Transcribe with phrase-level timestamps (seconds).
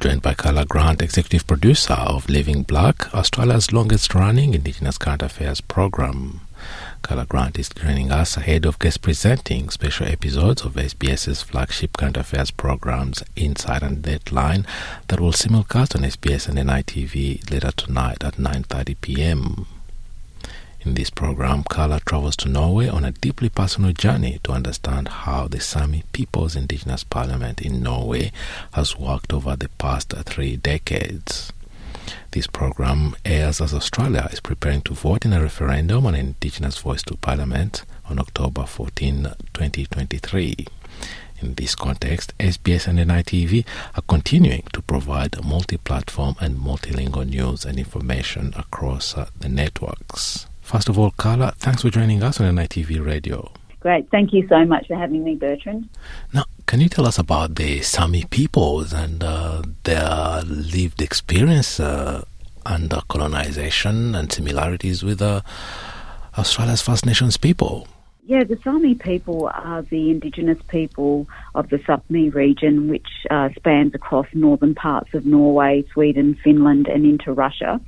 [0.00, 5.60] joined by Karla Grant, executive producer of Living Black, Australia's longest running Indigenous current affairs
[5.60, 6.40] program.
[7.02, 12.16] Karla Grant is joining us ahead of guest presenting special episodes of SBS's flagship current
[12.16, 14.66] affairs programs Insight and Dateline
[15.08, 19.66] that will simulcast on SBS and NITV later tonight at 9:30 p.m.
[20.82, 25.46] In this program, Karla travels to Norway on a deeply personal journey to understand how
[25.46, 28.32] the Sami People's Indigenous Parliament in Norway
[28.72, 31.52] has worked over the past three decades.
[32.30, 37.02] This program airs as Australia is preparing to vote in a referendum on Indigenous voice
[37.02, 40.66] to Parliament on October 14, 2023.
[41.42, 47.66] In this context, SBS and NITV are continuing to provide multi platform and multilingual news
[47.66, 50.46] and information across uh, the networks.
[50.70, 53.50] First of all, Karla, thanks for joining us on NITV Radio.
[53.80, 54.08] Great.
[54.12, 55.88] Thank you so much for having me, Bertrand.
[56.32, 62.24] Now, can you tell us about the Sami peoples and uh, their lived experience uh,
[62.64, 65.40] under colonization and similarities with uh,
[66.38, 67.88] Australia's First Nations people?
[68.26, 73.92] Yeah, the Sami people are the indigenous people of the Sapmi region, which uh, spans
[73.96, 77.80] across northern parts of Norway, Sweden, Finland, and into Russia.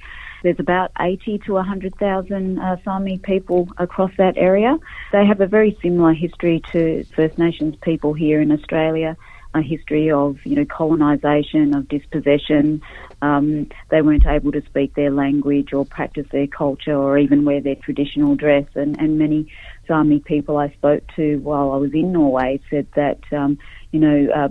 [0.43, 4.77] There's about 80 to 100,000 uh, Sami people across that area.
[5.13, 9.17] They have a very similar history to First Nations people here in Australia.
[9.55, 12.81] A history of, you know, colonisation, of dispossession.
[13.21, 17.61] Um, they weren't able to speak their language or practice their culture or even wear
[17.61, 18.65] their traditional dress.
[18.75, 19.53] And, and many
[19.87, 23.59] Sami people I spoke to while I was in Norway said that, um,
[23.93, 24.49] you know, uh,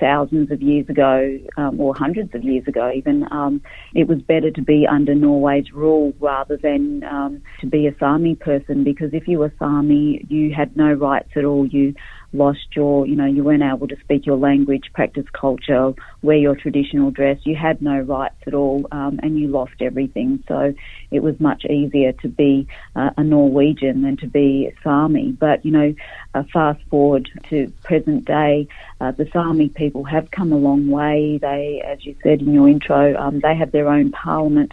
[0.00, 3.62] thousands of years ago, um, or hundreds of years ago even, um,
[3.94, 8.34] it was better to be under Norway's rule rather than um, to be a Sami
[8.34, 11.66] person because if you were Sami, you had no rights at all.
[11.66, 11.94] You
[12.32, 15.92] lost your, you know, you weren't able to speak your language, practice culture,
[16.22, 17.38] wear your traditional dress.
[17.44, 20.42] You had no rights at all, um, and you lost everything.
[20.46, 20.74] So
[21.10, 25.32] it was much easier to be uh, a Norwegian than to be Sami.
[25.32, 25.94] But you know,
[26.34, 28.68] uh, fast forward to present day,
[29.00, 31.38] uh, the Sami people have come a long way.
[31.38, 34.72] They, as you said in your intro, um, they have their own parliament.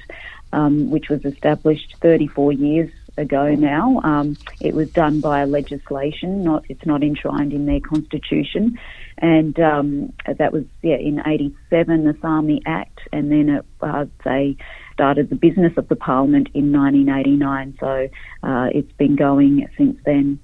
[0.53, 3.99] Um, which was established 34 years ago now.
[4.03, 8.79] Um, it was done by legislation, not it's not enshrined in their constitution,
[9.17, 14.57] and um, that was yeah in '87 the Sami Act, and then it, uh, they
[14.93, 17.77] started the business of the Parliament in 1989.
[17.79, 18.09] So
[18.43, 20.39] uh, it's been going since then.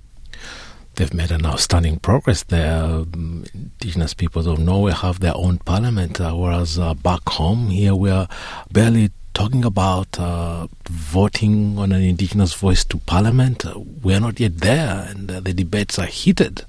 [0.95, 2.83] They've made an outstanding progress there.
[2.83, 8.12] Indigenous peoples of Norway have their own parliament, uh, whereas uh, back home here we
[8.12, 8.28] are
[8.72, 14.39] barely talking about uh, voting on an indigenous voice to parliament, uh, we are not
[14.39, 16.66] yet there, and uh, the debates are heated.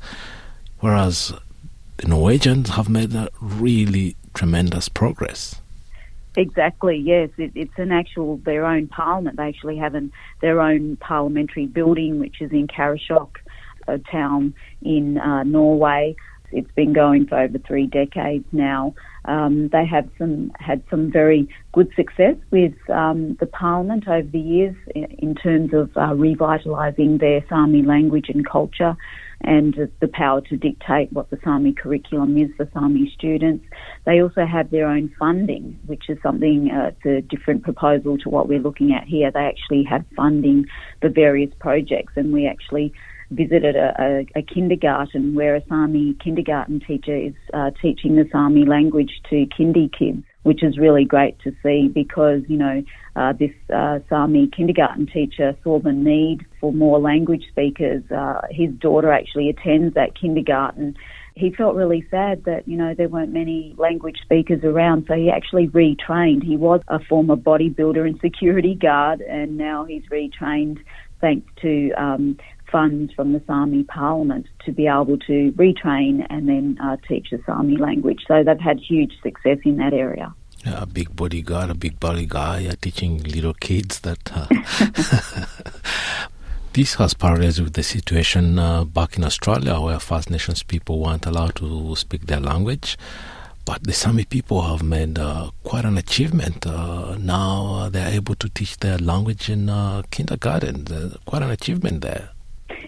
[0.80, 1.32] Whereas
[1.98, 5.60] the Norwegians have made a really tremendous progress.
[6.36, 6.96] Exactly.
[6.96, 9.36] Yes, it, it's an actual their own parliament.
[9.36, 13.36] They actually have an, their own parliamentary building, which is in Karasjok,
[13.86, 16.16] a town in uh, Norway.
[16.54, 18.94] It's been going for over three decades now.
[19.26, 24.38] Um, they have some had some very good success with um, the parliament over the
[24.38, 28.96] years in, in terms of uh, revitalising their Sami language and culture,
[29.40, 33.64] and the power to dictate what the Sami curriculum is for Sami students.
[34.04, 38.28] They also have their own funding, which is something uh, it's a different proposal to
[38.28, 39.30] what we're looking at here.
[39.30, 40.66] They actually have funding
[41.00, 42.92] for various projects, and we actually
[43.30, 48.64] visited a, a, a, kindergarten where a Sami kindergarten teacher is uh, teaching the Sami
[48.64, 52.82] language to kindy kids, which is really great to see because, you know,
[53.16, 58.02] uh, this uh, Sami kindergarten teacher saw the need for more language speakers.
[58.10, 60.96] Uh, his daughter actually attends that kindergarten.
[61.36, 65.30] He felt really sad that, you know, there weren't many language speakers around, so he
[65.30, 66.44] actually retrained.
[66.44, 70.78] He was a former bodybuilder and security guard, and now he's retrained
[71.20, 72.36] thanks to um,
[72.70, 77.40] funds from the Sami Parliament to be able to retrain and then uh, teach the
[77.46, 78.24] Sami language.
[78.26, 80.34] So they've had huge success in that area.
[80.64, 84.32] Yeah, a big bodyguard, a big body guy, uh, teaching little kids that.
[84.34, 84.46] Uh,
[86.72, 91.26] this has parallels with the situation uh, back in Australia where First Nations people weren't
[91.26, 92.96] allowed to speak their language.
[93.66, 96.66] But the Sami people have made uh, quite an achievement.
[96.66, 100.84] Uh, now they're able to teach their language in uh, kindergarten.
[101.24, 102.33] quite an achievement there.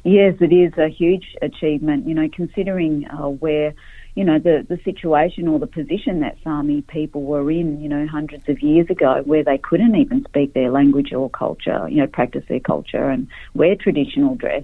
[0.06, 3.74] Yes, it is a huge achievement, you know, considering uh, where,
[4.14, 8.06] you know, the, the situation or the position that Sami people were in, you know,
[8.06, 12.06] hundreds of years ago, where they couldn't even speak their language or culture, you know,
[12.06, 14.62] practice their culture and wear traditional dress.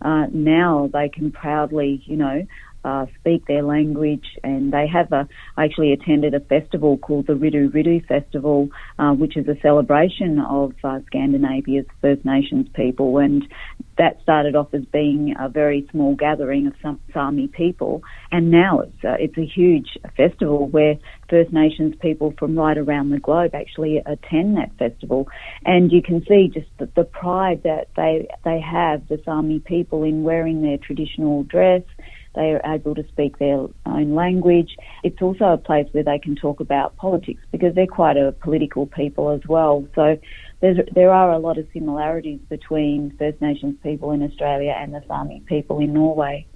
[0.00, 2.46] Uh, now they can proudly, you know,
[2.84, 5.28] uh, speak their language, and they have a.
[5.56, 10.38] I actually attended a festival called the Riddu Riđđu Festival, uh, which is a celebration
[10.38, 13.42] of uh, Scandinavia's First Nations people, and
[13.98, 18.80] that started off as being a very small gathering of some Sami people, and now
[18.80, 20.94] it's uh, it's a huge festival where
[21.28, 25.28] First Nations people from right around the globe actually attend that festival,
[25.64, 30.04] and you can see just the, the pride that they they have the Sami people
[30.04, 31.82] in wearing their traditional dress
[32.34, 34.76] they are able to speak their own language.
[35.02, 38.86] It's also a place where they can talk about politics because they're quite a political
[38.86, 39.86] people as well.
[39.94, 40.18] So
[40.60, 45.40] there are a lot of similarities between First Nations people in Australia and the Sami
[45.46, 46.46] people in Norway.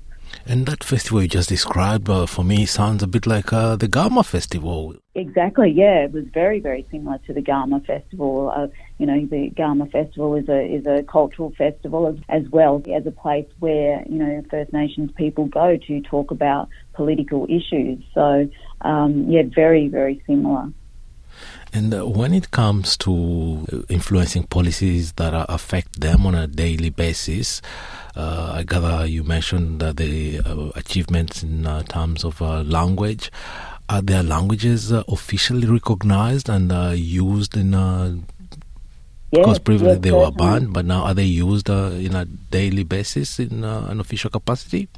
[0.46, 3.88] And that festival you just described, uh, for me, sounds a bit like uh, the
[3.88, 4.96] Garma Festival.
[5.14, 6.04] Exactly, yeah.
[6.04, 8.50] It was very, very similar to the Garma Festival.
[8.54, 8.68] Uh,
[8.98, 13.04] you know, the Garma Festival is a is a cultural festival as, as well as
[13.06, 18.02] a place where you know First Nations people go to talk about political issues.
[18.14, 18.48] So,
[18.80, 20.72] um, yeah, very, very similar.
[21.74, 27.62] And uh, when it comes to influencing policies that affect them on a daily basis,
[28.14, 33.30] uh, I gather you mentioned the uh, achievements in uh, terms of uh, language.
[33.88, 37.74] Are their languages uh, officially recognized and used in
[39.32, 42.84] because previously yes, they were banned, but now are they used uh, in a daily
[42.84, 44.90] basis in uh, an official capacity?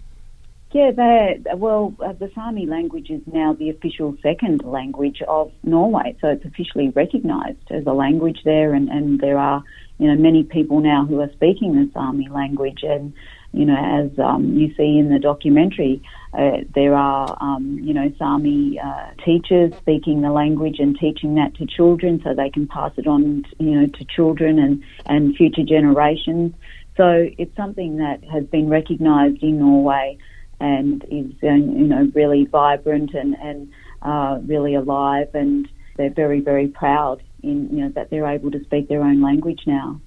[0.72, 6.16] Yeah, they well, uh, the Sami language is now the official second language of Norway,
[6.20, 9.62] so it's officially recognised as a language there, and, and there are
[9.98, 13.12] you know many people now who are speaking the Sami language, and
[13.54, 16.02] you know as um, you see in the documentary,
[16.32, 21.54] uh, there are um, you know Sami uh, teachers speaking the language and teaching that
[21.56, 25.62] to children, so they can pass it on you know to children and and future
[25.62, 26.54] generations.
[26.96, 30.18] So it's something that has been recognised in Norway
[30.60, 33.70] and is uh, you know really vibrant and and
[34.02, 38.62] uh, really alive, and they're very very proud in you know that they're able to
[38.64, 40.00] speak their own language now.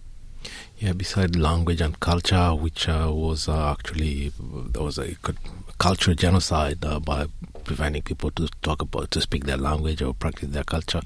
[0.79, 5.15] Yeah, beside language and culture, which uh, was uh, actually there was a
[5.79, 7.25] cultural genocide uh, by
[7.63, 11.01] preventing people to talk about to speak their language or practice their culture.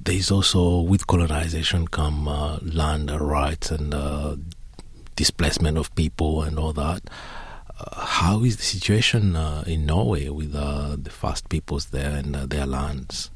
[0.00, 3.94] There is also with colonization come uh, land rights and
[5.14, 7.02] displacement of people and all that
[7.96, 12.46] how is the situation uh, in Norway with uh, the Fast peoples there and uh,
[12.46, 13.30] their lands?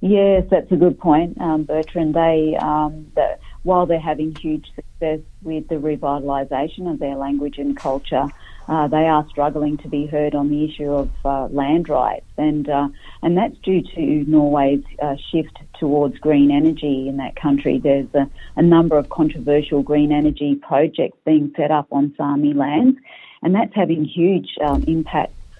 [0.00, 2.14] Yes, that's a good point, um, Bertrand.
[2.14, 7.76] They, um, the, while they're having huge success with the revitalisation of their language and
[7.76, 8.26] culture,
[8.68, 12.68] uh, they are struggling to be heard on the issue of uh, land rights, and
[12.68, 12.88] uh,
[13.22, 14.84] and that's due to Norway's
[15.30, 17.78] shift towards green energy in that country.
[17.78, 22.98] There's a, a number of controversial green energy projects being set up on Sami lands,
[23.42, 24.84] and that's having huge um,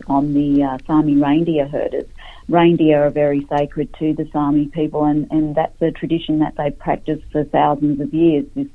[0.08, 2.06] on the uh, Sami reindeer herders.
[2.48, 6.70] Reindeer are very sacred to the Sami people, and, and that's a tradition that they
[6.70, 8.46] practice for thousands of years.
[8.54, 8.68] This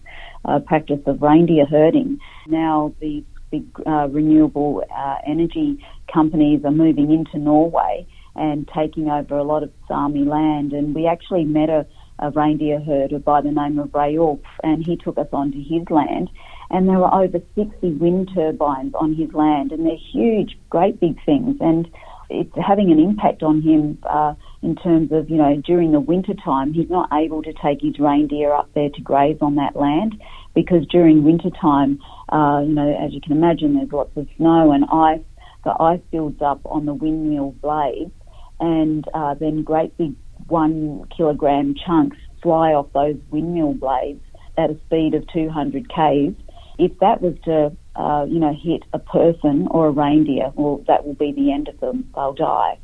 [0.45, 2.19] uh, practice of reindeer herding.
[2.47, 9.37] Now the big uh, renewable uh, energy companies are moving into Norway and taking over
[9.37, 11.85] a lot of Sami land, and we actually met a,
[12.19, 15.87] a reindeer herder by the name of Ray Ulf, and he took us onto his
[15.89, 16.29] land
[16.73, 21.23] and there were over 60 wind turbines on his land, and they're huge, great big
[21.23, 21.87] things, and
[22.31, 24.33] it's having an impact on him uh,
[24.63, 27.99] in terms of, you know, during the winter time, he's not able to take his
[27.99, 30.19] reindeer up there to graze on that land
[30.55, 34.71] because during winter time, uh, you know, as you can imagine, there's lots of snow
[34.71, 35.23] and ice.
[35.65, 38.11] The ice builds up on the windmill blades,
[38.59, 40.15] and uh, then great big
[40.47, 44.23] one kilogram chunks fly off those windmill blades
[44.57, 46.33] at a speed of 200 k's
[46.77, 51.05] if that was to, uh, you know, hit a person or a reindeer, well, that
[51.05, 52.09] will be the end of them.
[52.15, 52.77] They'll die.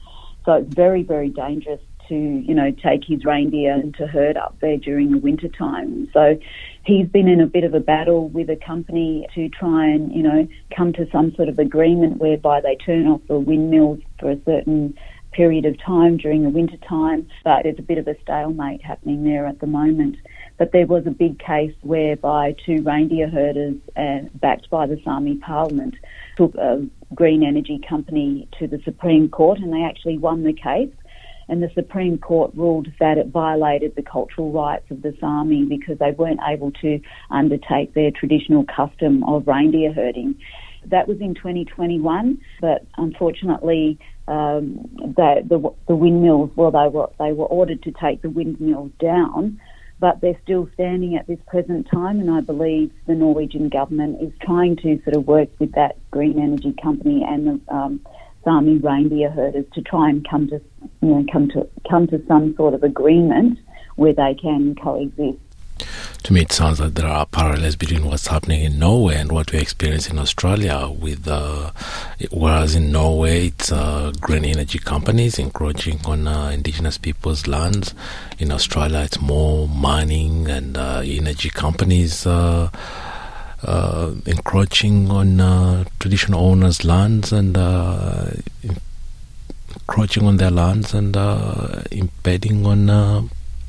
[0.46, 4.56] So it's very, very dangerous to, you know, take his reindeer and to herd up
[4.62, 6.10] there during the winter time.
[6.12, 6.38] So
[6.84, 10.24] he's been in a bit of a battle with a company to try and, you
[10.24, 14.44] know, come to some sort of agreement whereby they turn off the windmills for a
[14.44, 14.96] certain
[15.32, 17.28] period of time during the winter time.
[17.44, 20.18] But there's a bit of a stalemate happening there at the moment.
[20.60, 25.38] But there was a big case whereby two reindeer herders, uh, backed by the Sami
[25.38, 25.96] Parliament,
[26.36, 26.86] took a
[27.16, 30.92] green energy company to the Supreme Court and they actually won the case.
[31.48, 35.98] And the Supreme Court ruled that it violated the cultural rights of the Sami because
[35.98, 37.00] they weren't able to
[37.32, 40.36] undertake their traditional custom of reindeer herding.
[40.86, 43.98] That was in 2021, but unfortunately,
[44.28, 48.92] um, the, the, the windmills, well, they were they were ordered to take the windmills
[49.00, 49.60] down,
[50.00, 52.20] but they're still standing at this present time.
[52.20, 56.40] And I believe the Norwegian government is trying to sort of work with that green
[56.40, 58.00] energy company and the um,
[58.44, 60.62] Sami reindeer herders to try and come to,
[61.02, 63.60] you know, come to come to some sort of agreement
[63.96, 65.40] where they can coexist.
[66.24, 69.52] To me, it sounds like there are parallels between what's happening in Norway and what
[69.52, 70.90] we experience in Australia.
[70.90, 71.72] With uh,
[72.32, 77.94] whereas in Norway, it's uh, green energy companies encroaching on uh, indigenous people's lands.
[78.38, 82.70] In Australia, it's more mining and uh, energy companies uh,
[83.64, 87.58] uh, encroaching on traditional owners' lands and
[89.72, 91.16] encroaching on their lands and
[91.92, 92.86] impeding on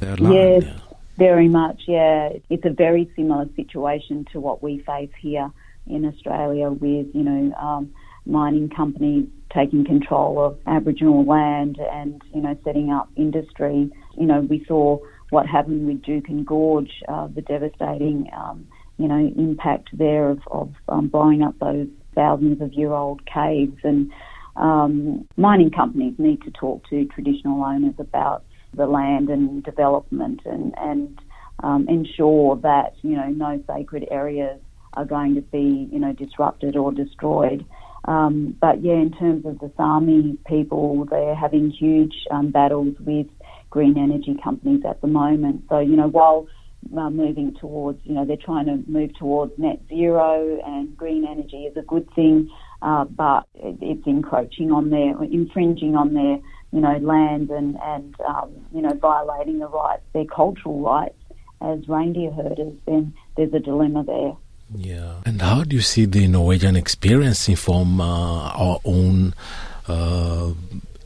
[0.00, 0.64] their land.
[0.64, 0.79] Yes.
[1.20, 2.30] Very much, yeah.
[2.48, 5.50] It's a very similar situation to what we face here
[5.86, 7.92] in Australia with, you know, um,
[8.24, 13.92] mining companies taking control of Aboriginal land and, you know, setting up industry.
[14.16, 14.96] You know, we saw
[15.28, 20.72] what happened with Juukan Gorge, uh, the devastating, um, you know, impact there of, of
[20.88, 23.76] um, blowing up those thousands of year old caves.
[23.84, 24.10] And
[24.56, 28.42] um, mining companies need to talk to traditional owners about
[28.74, 31.20] the land and development and, and
[31.62, 34.60] um, ensure that, you know, no sacred areas
[34.94, 37.64] are going to be, you know, disrupted or destroyed.
[38.06, 43.26] Um, but yeah, in terms of the Sami people, they're having huge um, battles with
[43.68, 45.64] green energy companies at the moment.
[45.68, 46.48] So, you know, while
[46.96, 51.66] uh, moving towards, you know, they're trying to move towards net zero and green energy
[51.66, 52.50] is a good thing,
[52.82, 56.38] uh, but it's encroaching on their, infringing on their
[56.72, 61.16] you know, land and, and um, you know, violating the rights, their cultural rights
[61.60, 64.36] as reindeer herders, then there's a dilemma there.
[64.74, 65.20] Yeah.
[65.26, 69.34] And how do you see the Norwegian experience inform uh, our own
[69.88, 70.52] uh,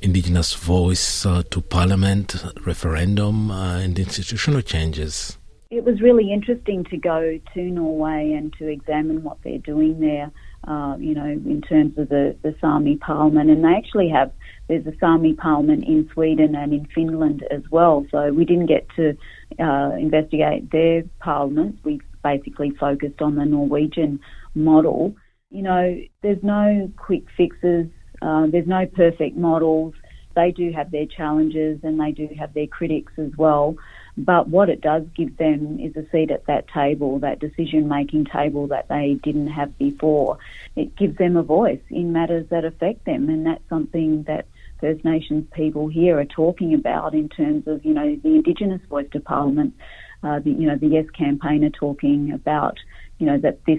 [0.03, 5.39] indigenous voice uh, to parliament, referendum, uh, and institutional changes?
[5.71, 10.31] It was really interesting to go to Norway and to examine what they're doing there
[10.67, 13.51] uh, you know, in terms of the, the Sami Parliament.
[13.51, 14.33] And they actually have,
[14.69, 18.07] there's a Sami Parliament in Sweden and in Finland as well.
[18.11, 19.17] So we didn't get to
[19.61, 21.79] uh, investigate their parliaments.
[21.85, 24.21] We basically focused on the Norwegian
[24.55, 25.15] model.
[25.51, 27.87] You know, there's no quick fixes,
[28.23, 29.95] uh, there's no perfect models.
[30.35, 33.77] They do have their challenges and they do have their critics as well.
[34.17, 38.27] But what it does give them is a seat at that table, that decision making
[38.27, 40.39] table that they didn't have before.
[40.77, 44.47] It gives them a voice in matters that affect them, and that's something that
[44.85, 49.07] First Nations people here are talking about in terms of, you know, the Indigenous voice
[49.13, 49.73] to Parliament.
[50.23, 52.77] Uh, the, you know, the Yes campaign are talking about,
[53.19, 53.79] you know, that this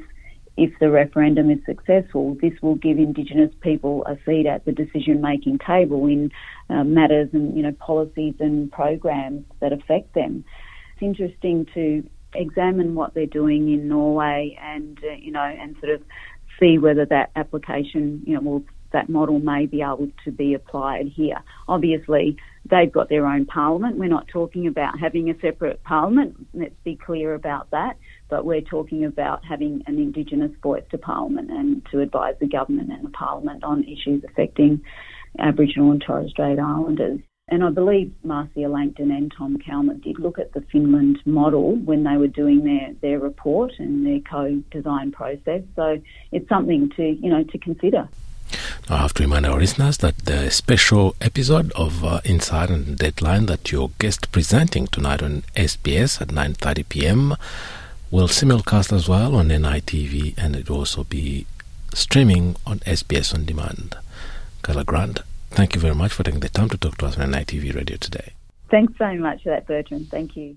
[0.57, 5.21] if the referendum is successful, this will give Indigenous people a seat at the decision
[5.21, 6.31] making table in
[6.71, 10.43] uh, matters and you know policies and programs that affect them.
[10.93, 15.93] It's interesting to examine what they're doing in Norway and uh, you know and sort
[15.93, 16.01] of
[16.59, 18.63] see whether that application you know will
[18.95, 21.37] that model may be able to be applied here.
[21.67, 22.37] Obviously,
[22.69, 23.97] they've got their own parliament.
[23.97, 26.47] We're not talking about having a separate parliament.
[26.53, 27.97] Let's be clear about that
[28.29, 32.91] but we're talking about having an Indigenous voice to Parliament and to advise the government
[32.91, 34.81] and the Parliament on issues affecting
[35.39, 37.19] Aboriginal and Torres Strait Islanders.
[37.47, 42.03] And I believe Marcia Langton and Tom Calma did look at the Finland model when
[42.03, 45.61] they were doing their, their report and their co-design process.
[45.75, 48.09] So it's something to, you know, to consider.
[48.87, 53.47] I have to remind our listeners that the special episode of uh, Insight and Dateline
[53.47, 57.35] that your guest presenting tonight on SBS at 9:30 p.m
[58.11, 61.47] will simulcast as well on NITV and it will also be
[61.95, 63.95] streaming on SBS On Demand.
[64.61, 67.31] Karla Grant, thank you very much for taking the time to talk to us on
[67.31, 68.33] NITV Radio today.
[68.69, 70.09] Thanks so much for that, Bertrand.
[70.11, 70.53] Thank you.